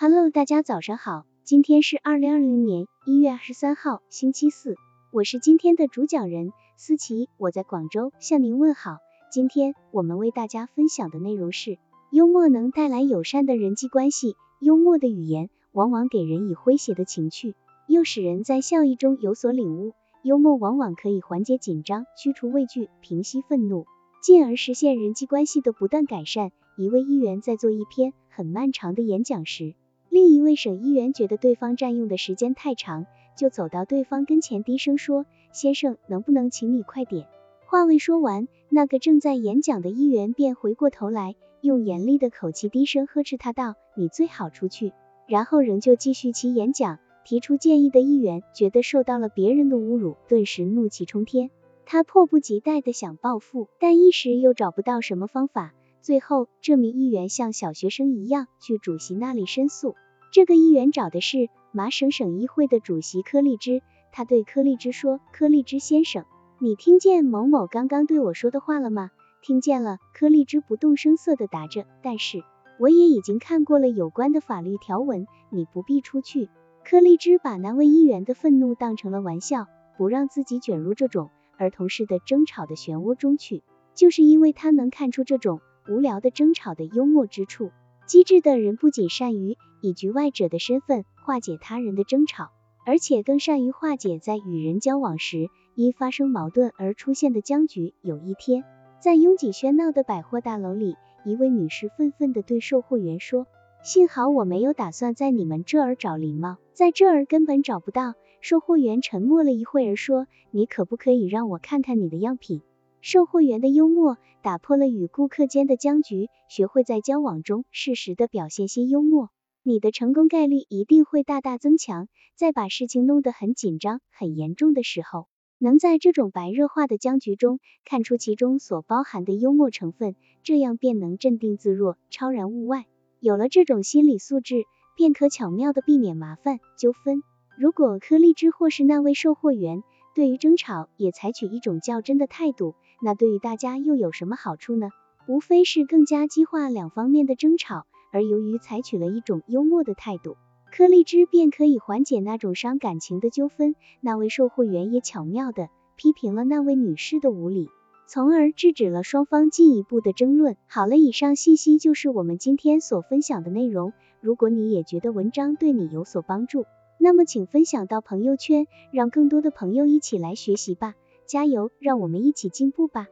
[0.00, 4.76] Hello，大家早上好，今天是二零二零年一月二十三号，星期四，
[5.10, 8.98] 我是今天的主讲人思琪，我在广州向您问好。
[9.32, 11.78] 今天我们为大家分享的内容是，
[12.12, 17.56] 幽默能带来友善的人际关系，幽默的语言往往给人以诙谐的情趣，
[17.88, 19.94] 又使人在笑意中有所领悟。
[20.22, 23.84] 幽默往往可以缓解紧张，驱除畏惧，平息愤怒。
[24.22, 26.52] 进而实现人际关系的不断改善。
[26.76, 29.74] 一位议员在做一篇很漫长的演讲时，
[30.18, 37.28] 另一位省议员觉得对方占用的时间太长，就走到对方跟前低声说：“先生，能不能请你快点？”
[37.64, 44.92] 话未说完，那个正在演讲的议员便回过头来，用严厉的口气低声呵斥他道：“你最好出去。”
[45.28, 46.98] 然后仍旧继续其演讲。
[47.24, 51.50] 提出建议的议员觉得受到了别人的侮辱，顿时怒气冲天。
[51.86, 55.74] 他迫不及待的想报复，但一时又找不到什么方法。
[56.00, 59.94] 最后，这名议员像小学生一样去主席那里申诉。
[60.30, 63.82] 这个议员找的是麻省省议会的主席柯立芝。
[64.12, 66.24] 他对柯立芝说：“柯立芝先生，
[66.58, 69.10] 你听见某某刚刚对我说的话了吗？”
[69.42, 71.86] 听见了，柯立芝不动声色地答着。
[72.02, 72.42] 但是，
[72.78, 76.48] 我也已经看过了有关的法律条文，你不必出去。
[76.84, 81.30] 柯立芝把那位议员的愤怒当成了玩笑，不让自己卷入这种。
[81.56, 83.62] 儿童式的争吵的漩涡中去，
[83.94, 87.70] 就是因为他能看出这种无聊的争吵的幽默之处。
[88.06, 92.50] 机智的人不仅善于以局外者的身份化解他人的争吵，
[92.84, 97.94] 而且更善于化解在与人交往时因发生矛盾而出现的僵局。
[98.02, 98.64] 有一天，
[99.00, 103.46] 在拥挤喧闹的百货大楼里，一位女士愤愤地对售货员说
[103.84, 112.62] ：“幸好我没有打算在你们这儿找礼貌，在这儿根本找不到。”售货员沉默了一会儿，说：“你可不可以让我看看你的样品？”
[113.00, 116.28] 售货员的幽默打破了与顾客间的僵局。
[116.48, 119.28] 学会在交往中适时的表现些幽默，
[119.68, 122.08] 你的成功概率一定会大大增强。
[122.34, 125.28] 在把事情弄得很紧张、很严重的时候，
[125.58, 132.86] 能在这种白热化的僵局中看出其中所包含的幽默成分，这样便能镇定自若、超然物外。
[133.20, 134.64] 有了这种心理素质，
[134.96, 137.22] 便可巧妙的避免麻烦纠纷。
[137.58, 139.82] 如果柯立芝或是那位售货员
[140.14, 144.88] 对于争吵也采取一种较真的态度，那对于大家又有什么好处呢？
[145.26, 147.84] 无非是更加激化两方面的争吵。
[148.10, 150.36] 而由于采取了一种幽默的态度，
[150.72, 153.74] 柯立芝便可以缓解那种伤感情的纠纷。
[154.00, 157.68] 那位售货员也巧妙地批评了那位女士的无理，
[158.06, 160.56] 从而制止了双方进一步的争论。
[160.66, 163.92] 好了，以上信息就是我们今天所分享的内容。
[164.20, 166.64] 如果你也觉得文章对你有所帮助，
[167.00, 170.94] 那么，请分享到朋友圈，让更多的朋友一起来学习吧！
[171.26, 173.06] 加油，让我们一起进步吧！